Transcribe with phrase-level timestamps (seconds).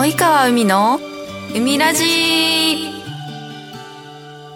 [0.00, 1.00] 及川海の
[1.56, 2.04] 海ラジ。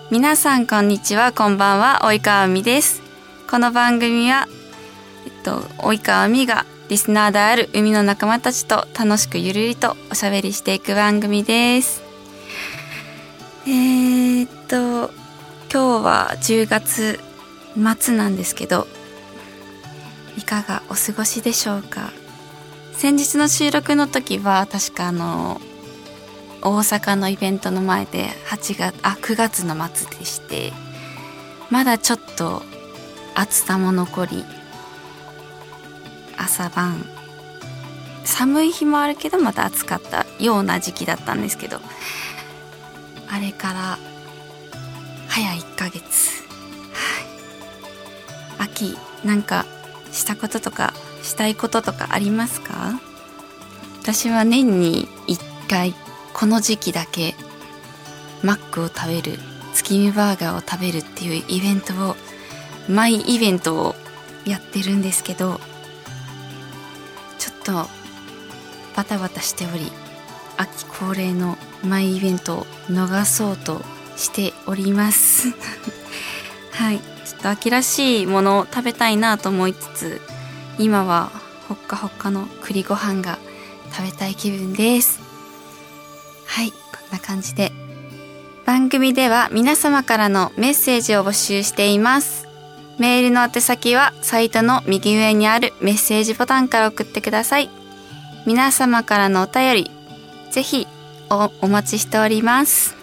[0.08, 3.02] 皆さんこんにちはこんばんは及川海です。
[3.50, 4.46] この番組は
[5.26, 12.02] えっと及川海がリスナーである海の仲間たちと楽しくゆるりとおしゃべりしていく番組です。
[13.66, 15.12] えー、っと
[15.72, 17.18] 今日は10月
[18.00, 18.86] 末なんですけど
[20.38, 22.12] いかがお過ごしでしょうか？
[23.02, 25.60] 先日の収録の時は確かあの
[26.62, 30.72] 大阪のイベントの前で8月あ9月の末でして
[31.68, 32.62] まだちょっと
[33.34, 34.44] 暑さも残り
[36.38, 37.04] 朝晩
[38.22, 41.80] 寒い日もあるけどまた暑かったような時期だったんですけど
[43.28, 43.98] あれから
[45.26, 46.44] 早1ヶ月。
[46.92, 48.64] はい。
[48.68, 49.66] 秋なんか
[50.12, 53.00] したこととかしたいこととかありますか？
[54.02, 55.94] 私は年に1回
[56.32, 57.34] この時期だけ
[58.42, 59.38] マックを食べる
[59.74, 62.16] 月見バーガーを食べるっていうイベントを
[62.88, 63.94] マイイベントを
[64.44, 65.60] やってるんですけど
[67.38, 67.72] ちょっと
[68.96, 69.92] バタバタしており
[70.56, 73.82] 秋恒例のマイイベントを逃そうと
[74.16, 75.48] しております。
[76.72, 76.98] はい。
[76.98, 80.20] ちょっと秋らしいものを食べたいなと思いつつ
[80.82, 81.30] 今は
[81.68, 83.38] ほっかほっかの栗ご飯が
[83.92, 85.20] 食べたい気分です。
[86.46, 86.76] はいこ
[87.08, 87.72] んな感じで。
[88.66, 92.48] 番組では皆様からのメッセージを募集しています。
[92.98, 97.70] メールの宛先はサイトの右上にあるメッセージボタンから送ってください。
[98.44, 99.90] 皆様からのお便り
[100.50, 100.88] ぜひ
[101.30, 102.96] おお待ちしております。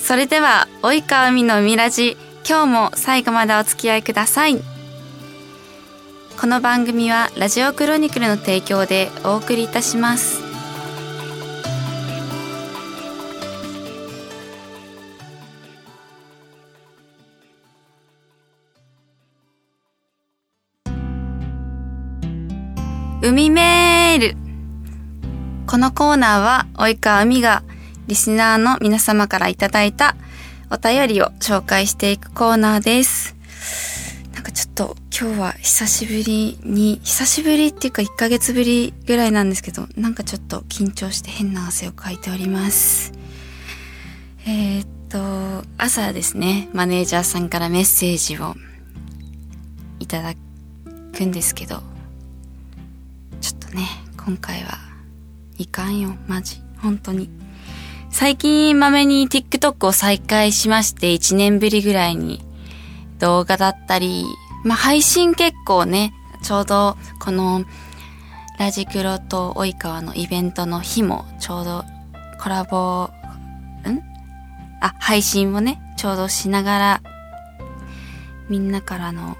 [0.00, 2.16] それでは及川海のみラジ
[2.48, 4.77] 今日も最後までお付き合いください。
[6.40, 10.40] この番組はラジオクロニクルの提供でお送りいたします
[23.20, 24.36] 海メール
[25.66, 27.64] このコーナーは及川海が
[28.06, 30.14] リスナーの皆様からいただいた
[30.70, 33.37] お便りを紹介していくコーナーです。
[35.10, 43.12] 今日は久しぶりに、久しぶりっていうか1ヶ月ぶりぐらいなんですけど、なんかちょっと緊張して変な汗をかいております。
[44.46, 48.54] えー、っと、朝ですね、マネージャーさんからメッセージを
[49.98, 50.34] いただ
[51.16, 51.82] くんですけど、
[53.40, 54.78] ちょっとね、今回は
[55.58, 56.62] いかんよ、マジ。
[56.78, 57.28] 本当に。
[58.10, 62.42] 最近まめに TikTok を再開しまして1年ぶりぐらいに
[63.18, 64.24] 動画だったり、
[64.68, 66.12] まあ配信結構ね、
[66.42, 67.64] ちょうどこの
[68.58, 71.84] ラジクロと及川のイベントの日もちょうど
[72.38, 73.08] コラボ、ん？
[74.82, 77.02] あ、配信をね、ちょうどしながら
[78.50, 79.38] みんなからの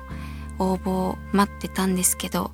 [0.59, 2.53] 応募を待ってたんですけど、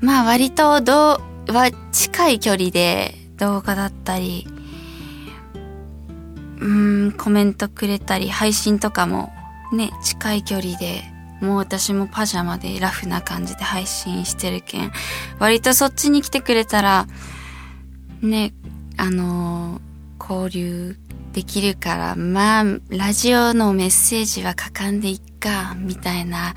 [0.00, 4.48] まあ割とどう、は近い距離で動画だったり、
[6.60, 9.30] うーん、コメントくれたり、配信とかも
[9.74, 11.02] ね、近い距離で、
[11.40, 14.92] もう私もパジャマでラフな感じで配信してるけん、
[15.38, 17.06] 割とそっちに来てくれたら、
[18.22, 18.52] ね、
[18.96, 19.90] あのー
[20.30, 20.96] 交流
[21.32, 26.54] できるから、まあ、ラジオのメッセージは書かんでいっか、みたいな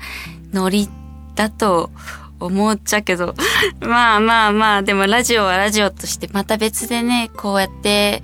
[0.52, 0.88] ノリ
[1.34, 1.90] だと
[2.38, 3.34] 思っちゃうけど、
[3.80, 8.22] まあまあまあ、でもラジオはラジオとしてまた別でね、こうやって、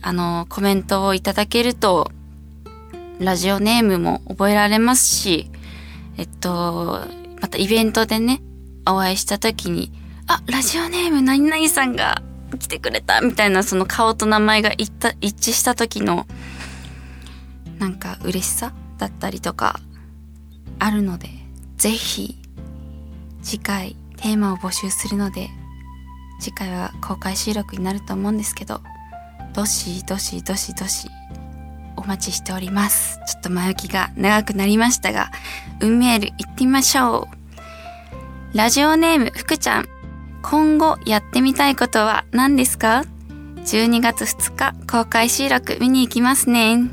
[0.00, 2.10] あの、コメントをいただけると、
[3.18, 5.50] ラジオネームも覚えられますし、
[6.16, 7.00] えっと、
[7.40, 8.40] またイベントでね、
[8.86, 9.92] お会いした時に、
[10.26, 12.22] あ、ラジオネーム何々さんが
[12.58, 16.26] 来てくれたみたいなその顔と名前が一致した時の、
[17.78, 19.80] なんか嬉しさだったりとか、
[20.78, 21.28] あるので、
[21.76, 22.36] ぜひ、
[23.42, 25.48] 次回テーマを募集するので、
[26.40, 28.80] 次回は公開収録になると思うんですけど、
[29.54, 31.08] どしどしどしどし
[32.06, 33.18] 待ちしております。
[33.26, 35.30] ちょっと前置きが長くなりましたが、
[35.80, 37.28] 運メール行ってみましょ
[38.52, 38.56] う。
[38.56, 39.88] ラジオネーム福ちゃん。
[40.42, 43.04] 今後やってみたいことは何ですか
[43.64, 46.88] ?12 月2日公開収録見に行きますね。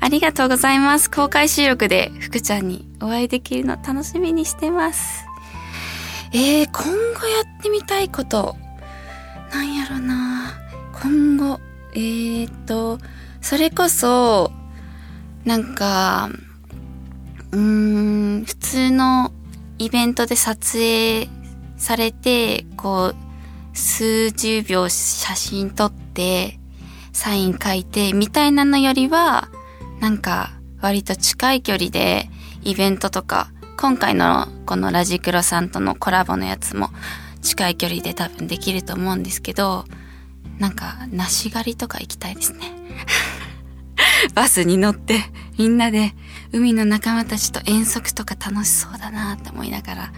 [0.00, 1.10] ありがとうございます。
[1.10, 5.26] 公開収録で福ちゃんにお会いできるの楽しみにしてます。
[6.32, 8.56] えー、今後やってみたいこと。
[9.52, 10.52] なんやろな
[11.00, 11.60] 今後、
[11.94, 12.98] えーと、
[13.40, 14.52] それこそ、
[15.44, 16.30] なんか、
[17.52, 19.32] うーん、普通の
[19.78, 21.28] イベントで撮影
[21.76, 23.28] されて、こう、
[23.78, 26.58] 数十秒写真撮って
[27.12, 29.48] サイン書いてみたいなのよりは
[30.00, 30.50] なんか
[30.80, 32.28] 割と近い距離で
[32.62, 36.90] イベントとか今回のこのラジクロさんとのコラボのやつも
[37.40, 39.84] 近い距離で多分できると思うんですけど
[40.58, 42.72] なんか梨狩りとか行きたいですね。
[44.34, 45.20] バスに乗って
[45.58, 46.12] みんなで
[46.52, 50.12] 海の仲間たちと遠足とか楽しそうだなって思いながら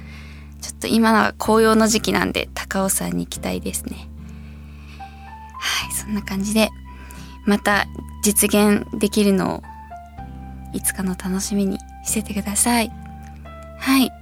[0.61, 4.09] ちょっと今は紅葉の時期なんで高尾山に行きたいですね
[5.59, 6.69] はいそんな感じで
[7.47, 7.87] また
[8.23, 9.63] 実現できるのを
[10.73, 12.93] いつかの楽しみにしててください
[13.81, 14.13] はい。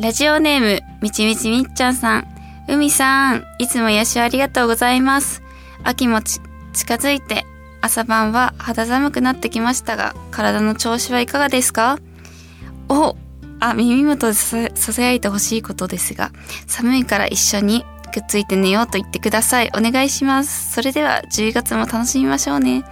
[0.00, 2.28] ラジオネーム、みちみちみっちゃんさん。
[2.68, 5.42] 海さん、いつも癒しありがとうございます。
[5.82, 6.40] 秋も近
[6.94, 7.44] づいて、
[7.80, 11.98] 朝晩は肌寒くなってきましたが、体の調子はいかがですか？
[12.88, 13.16] お、
[13.60, 16.30] あ、耳元でささやいてほしいことですが、
[16.66, 19.70] 寒いから一緒にくっついて寝ようと言ってください。
[19.76, 20.72] お願いします。
[20.72, 22.84] それでは10月も楽しみましょうね。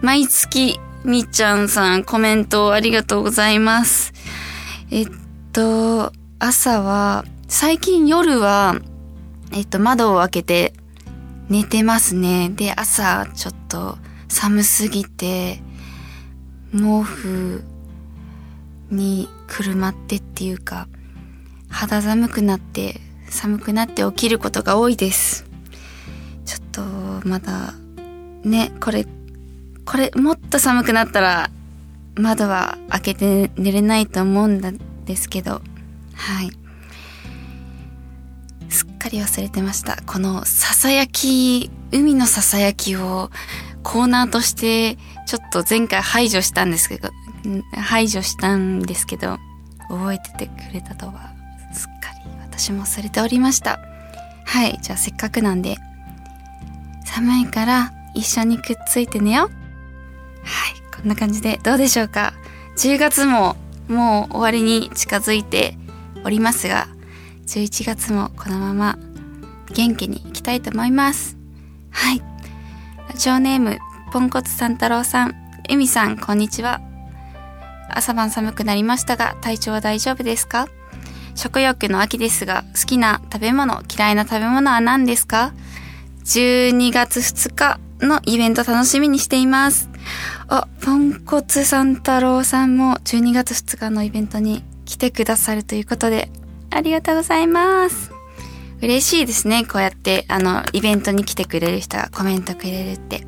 [0.00, 4.12] 毎月、みっちゃんさんコメントありがとうございます。
[4.90, 5.08] えっ
[5.52, 8.76] と、朝は、最近夜は、
[9.52, 10.72] えっと、窓を開けて
[11.50, 12.48] 寝てますね。
[12.48, 13.98] で、朝ちょっと
[14.32, 15.62] 寒すぎて、
[16.72, 17.62] 毛布
[18.90, 20.88] にくるまってっていうか、
[21.68, 25.44] 肌寒くなって、寒くなって起きることが多いです。
[26.46, 26.82] ちょっと、
[27.28, 27.74] まだ、
[28.42, 29.06] ね、これ、
[29.84, 31.50] これ、もっと寒くなったら、
[32.16, 34.72] 窓は開けて寝れないと思うんだ
[35.04, 35.60] ですけど。
[36.14, 36.50] はい。
[38.70, 40.02] すっかり忘れてました。
[40.06, 43.30] このささやき海のささやきを
[43.82, 44.96] コーナーとして
[45.26, 47.10] ちょっと前回排除したんですけど
[47.74, 49.38] 排除したんですけど
[49.88, 51.32] 覚えててくれたとは
[51.72, 53.80] すっかり私も忘れておりました。
[54.44, 55.76] はいじゃあせっかくなんで
[57.04, 59.46] 寒いから一緒にくっついて寝よう。
[59.46, 62.34] はいこんな感じでどうでしょうか。
[62.76, 63.56] 10月も
[63.88, 65.76] もう終わりに近づいて
[66.24, 66.88] おりますが
[67.46, 68.98] 11月もこのまま
[69.74, 71.36] 元気にいきたいと思います。
[71.90, 72.31] はい。
[73.12, 73.78] ラジオネーム
[74.10, 75.34] ポンコツ三太郎さん。
[75.68, 76.80] エミさんこんにちは。
[77.90, 80.66] 朝晩寒くなりましたが体調は大丈夫ですか？
[81.34, 85.52] 食欲の秋ですが好きな食べ物嫌いな食べ物は何ですか
[86.24, 89.90] ？12月2日のイベント楽しみにしています。
[90.48, 96.30] あ、ポンコツ三太郎さんも12月2日のイベントに来てくださるということで、
[96.70, 98.11] ありがとうございます。
[98.82, 99.64] 嬉しいですね。
[99.64, 103.24] こうやって、あの、イベントに来てくれる人がコメントくれるって。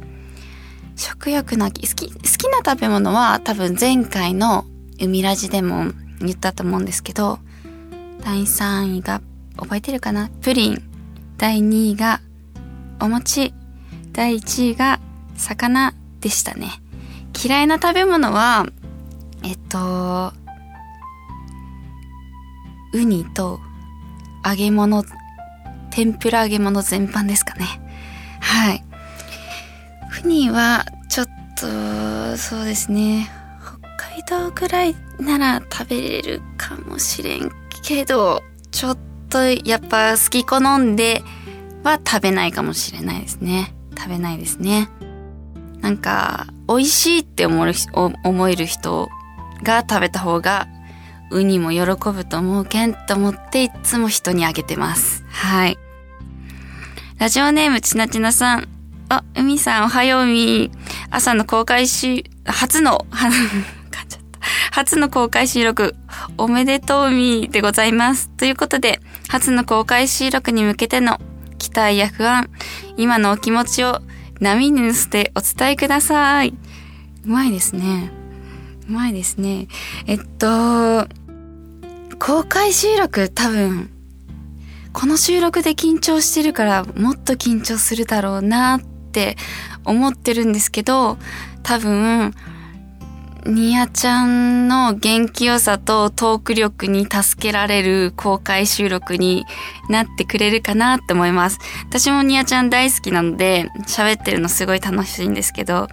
[0.97, 4.65] 食欲の秋、好き、好きな食べ物は多分前回の
[5.01, 7.39] 海ラジでも言ったと思うんですけど、
[8.25, 9.23] 第3位が、
[9.57, 10.29] 覚えてるかな？
[10.43, 10.83] プリン。
[11.39, 12.21] 第2位が
[13.01, 13.55] お餅。
[14.13, 14.99] 第1位が
[15.37, 16.71] 魚でしたね。
[17.45, 18.67] 嫌いな食べ物は、
[19.45, 20.33] えっと、
[22.93, 23.61] ウニと
[24.45, 25.05] 揚げ物、
[25.95, 27.67] 天ぷら揚げ物全般ですかね。
[28.41, 28.83] はい。
[30.25, 33.31] ウニはちょっと、そうですね。
[33.63, 37.53] 北海道ぐらいなら食べれるかもしれん
[37.85, 38.43] けど、
[38.73, 38.99] ちょっ
[39.31, 41.23] とやっぱ好き好んで
[41.85, 43.73] は食べないかもしれないですね。
[43.97, 44.89] 食べないですね。
[45.81, 47.73] なんか、美味しいって思る
[48.25, 49.09] 思える人
[49.63, 50.67] が食べた方が、
[51.31, 55.25] ウニも喜ぶと思うけんと思っていつも人にあげてます。
[55.29, 55.79] はい。
[57.19, 58.69] ラジオネームちなちなさん。
[59.09, 60.71] あ、海さんおはよう海。
[61.11, 63.31] 朝の公開し、初の、は、
[64.09, 64.39] ちゃった
[64.73, 65.95] 初の公開収録、
[66.37, 68.29] おめでとうみでございます。
[68.31, 71.21] ということで、初の公開収録に向けての
[71.59, 72.51] 期待や不安、
[72.97, 74.01] 今のお気持ちを
[74.41, 76.53] 波に乗せてお伝えください。
[77.25, 78.11] うまいですね。
[78.89, 79.69] うまいですね。
[80.07, 81.07] えっと、
[82.19, 83.94] 公開収録多分、
[84.95, 89.37] この収録で緊張してるからもっと緊張するだろうなって
[89.85, 91.19] 思ってるんですけど、
[91.65, 92.33] 多分、
[93.45, 99.45] ニアちゃんの元気良さとトーク力に助けられる公開収録に
[99.91, 101.59] なってくれるかなって思います。
[101.89, 105.89] 私もニアちゃん大好きなので喋ってるのすごい楽しいんですけど、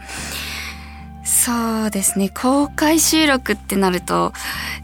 [1.26, 4.32] そうですね、公開収録ってなると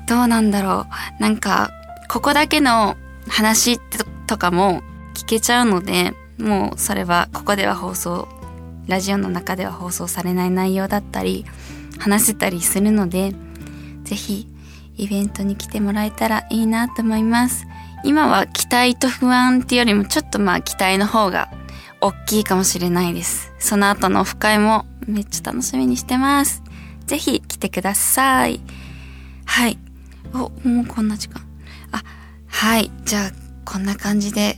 [0.08, 0.88] どうなんだろ
[1.20, 1.22] う。
[1.22, 1.70] なんか、
[2.10, 2.98] ここだけの
[3.28, 3.80] 話
[4.28, 4.82] とかも
[5.14, 8.28] 聞けちゃうので、もうそれはここでは放送、
[8.88, 11.46] ラジオの中では放送されない内容だったり、
[11.98, 13.34] 話せたりするので、
[14.04, 14.48] ぜひ
[14.98, 17.66] イベントに来てもらえたらいいなと思います。
[18.04, 21.50] 今は期待と不安っていうよりもちょっとまあ期待の方が
[22.00, 23.52] 大きいかもしれないです。
[23.60, 26.62] その後のオフ会もめっちゃ楽しみにしてます。
[27.06, 28.62] ぜひ来てください。
[29.46, 29.78] はい。
[30.34, 31.47] お、もうこんな時間。
[32.60, 32.90] はい。
[33.06, 33.32] じゃあ、
[33.66, 34.58] こんな感じで。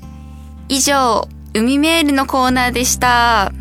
[0.69, 3.51] 以上、海メールのコーナーでした。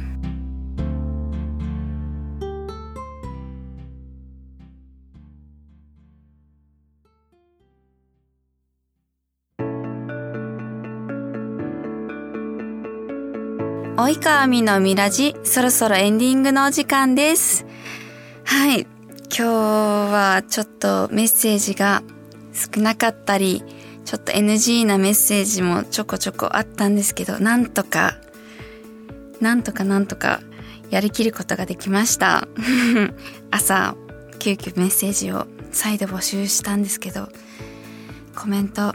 [13.97, 17.67] 及川美のみラジ、そろそろエンディングのお時間です。
[18.45, 18.83] はい。
[18.83, 18.89] 今
[19.31, 22.05] 日はちょっとメッセージが
[22.53, 23.65] 少なかったり、
[24.09, 28.17] ちょっと NG なメッセージもちょこちょこあったんですけど、なんとか、
[29.39, 30.41] なんとかなんとか
[30.89, 32.49] やりきることができました。
[33.53, 33.97] 朝、
[34.39, 37.29] 急遽メッセージを再度募集したんですけど、
[38.35, 38.95] コメント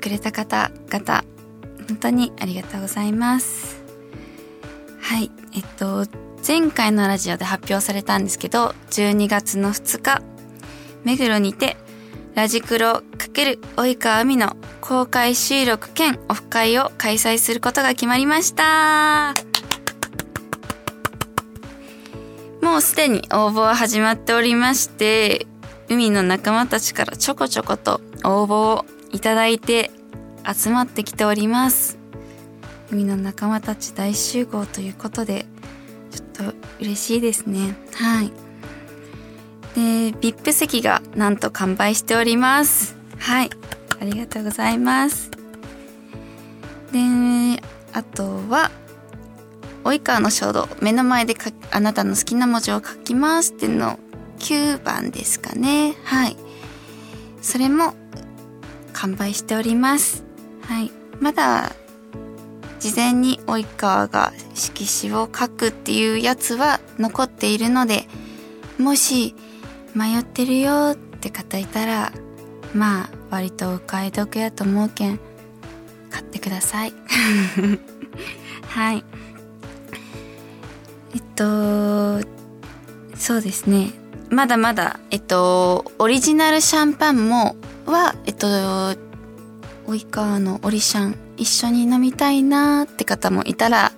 [0.00, 1.24] くれた方々、
[1.88, 3.82] 本当にありがとうございます。
[5.00, 5.32] はい。
[5.56, 6.06] えっと、
[6.46, 10.22] 前回のラジオで発表されたんですけど、12月の2日、
[11.02, 11.76] 目黒にて、
[12.36, 13.02] ラジクロ
[13.44, 19.34] る及川美の公開収録兼オフ会を開催することが決まりました。
[22.60, 25.46] もうすでに応募は始まっておりまして、
[25.88, 29.90] 海の仲間たちからちょこちょこと応募をいただいて
[30.44, 31.98] 集まってきております。
[32.90, 35.46] 海の仲間たち大集合ということで、
[36.10, 37.76] ちょっと嬉しいですね。
[37.94, 38.32] はい。
[39.74, 39.80] で、
[40.18, 43.01] VIP 席がなんと完売しております。
[43.22, 43.50] はい。
[44.00, 45.30] ありがとうございます。
[46.90, 46.98] で、
[47.92, 48.72] あとは、
[49.84, 51.36] 及川の衝動、目の前で
[51.70, 53.98] あなたの好きな文字を書きますっていうの
[54.40, 55.94] 9番ですかね。
[56.02, 56.36] はい。
[57.40, 57.94] それも
[58.92, 60.24] 完売しております。
[60.62, 60.90] はい。
[61.20, 61.72] まだ
[62.80, 68.08] 事前に及川が色紙を書くっていうやつは残っているので、
[68.78, 69.36] もし
[69.94, 72.12] 迷ってるよって方いたら、
[72.74, 75.18] まあ割とお買い得やと思うけん、
[76.10, 76.92] 買ってください。
[78.68, 79.04] はい。
[81.14, 82.20] えっと、
[83.16, 83.90] そうですね。
[84.30, 88.46] まだまだ、えっと、オリジナルシャンパンも、は、えっと、
[89.86, 93.92] 及川のオリシャン一緒に飲みたいなーって方もいたら、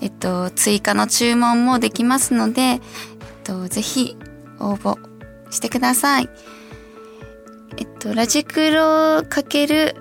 [0.00, 2.80] えっと、追加の注文もできますので、えっ
[3.44, 4.16] と、ぜひ
[4.60, 4.98] 応募
[5.50, 6.28] してください。
[8.08, 9.94] っと、ラジクロかける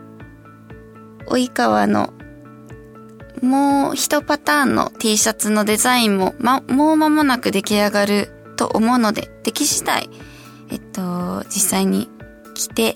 [1.28, 2.14] 及川の
[3.42, 10.10] もう一パターンの T シャツのデザインも、ま、もう間もなく出来上がると思うので、出来次第、
[10.70, 12.10] えっと、実際に
[12.54, 12.96] 着て、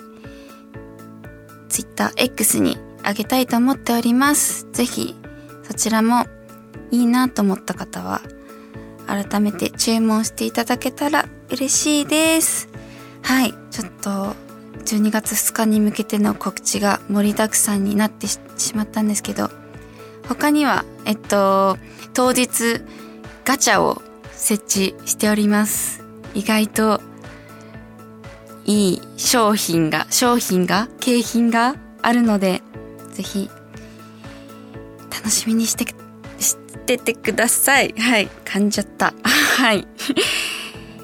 [1.70, 4.68] Twitter X にあげたいと思っております。
[4.74, 5.16] ぜひ、
[5.64, 6.26] そちらも
[6.92, 8.22] いいなと思った方は、
[9.08, 12.68] 改めて注文していただけたら嬉しいです。
[13.22, 14.36] はい、ちょっと、
[14.86, 18.40] 12月2日に向けての告知が盛りだくさんになってし
[18.75, 19.50] まったんですけど、
[20.28, 21.78] 他には、えっと、
[22.13, 22.82] 当日
[23.46, 26.04] ガチャを設置しております。
[26.34, 27.02] 意外と
[28.66, 32.62] いい商品が、商品が、景品があるので、
[33.13, 33.50] ぜひ、
[35.12, 35.86] 楽しみにして、
[36.40, 37.94] しててください。
[37.98, 38.30] はい。
[38.46, 39.13] 噛んじゃった。
[39.58, 39.88] はい。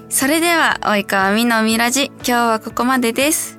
[0.09, 3.58] それでは、及川みのみラジ、今日はここまでです。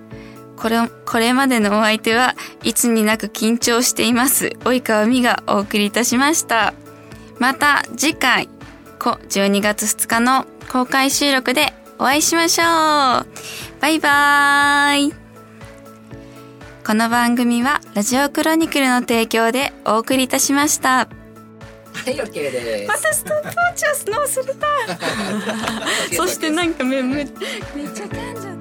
[0.61, 0.77] これ、
[1.07, 4.49] これまでのお相手はいつになく緊張しています。
[4.61, 6.75] 及川美がお送りいたしました。
[7.39, 8.51] また次回、
[8.99, 12.67] 12月2日の公開収録でお会いしましょう。
[13.81, 15.15] バイバーイ。
[16.87, 20.91] この番組はラジオクロニクルの提供でお送りいたしました。
[20.91, 21.09] は
[22.07, 22.89] い、OK です。
[22.89, 24.67] またストップウォッチをスノーするた。
[26.15, 28.60] そしてなんかめめめっちゃ噛んじゃった。